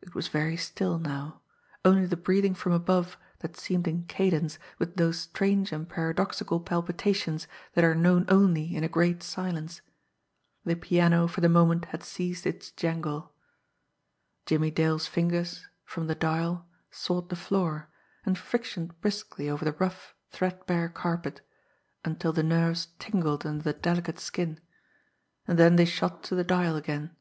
It 0.00 0.14
was 0.14 0.28
very 0.28 0.56
still 0.56 0.96
now 1.00 1.42
only 1.84 2.06
the 2.06 2.16
breathing 2.16 2.54
from 2.54 2.70
above 2.70 3.18
that 3.40 3.56
seemed 3.56 3.88
in 3.88 4.04
cadence 4.04 4.60
with 4.78 4.94
those 4.94 5.18
strange 5.18 5.72
and 5.72 5.88
paradoxical 5.88 6.60
palpitations 6.60 7.48
that 7.72 7.82
are 7.82 7.96
known 7.96 8.26
only 8.28 8.76
in 8.76 8.84
a 8.84 8.88
great 8.88 9.24
silence 9.24 9.80
the 10.64 10.76
piano 10.76 11.26
for 11.26 11.40
the 11.40 11.48
moment 11.48 11.86
had 11.86 12.04
ceased 12.04 12.46
its 12.46 12.70
jangle. 12.70 13.34
Jimmie 14.46 14.70
Dale's 14.70 15.08
fingers, 15.08 15.66
from 15.82 16.06
the 16.06 16.14
dial, 16.14 16.68
sought 16.92 17.28
the 17.28 17.34
floor, 17.34 17.88
and 18.24 18.36
frictioned 18.38 18.94
briskly 19.00 19.50
over 19.50 19.64
the 19.64 19.72
rough, 19.72 20.14
threadbare 20.30 20.88
carpet, 20.88 21.40
until 22.04 22.32
the 22.32 22.44
nerves 22.44 22.86
tingled 23.00 23.44
under 23.44 23.64
the 23.64 23.72
delicate 23.72 24.20
skin 24.20 24.60
and 25.48 25.58
then 25.58 25.74
they 25.74 25.84
shot 25.86 26.22
to 26.22 26.36
the 26.36 26.44
dial 26.44 26.76
again. 26.76 27.16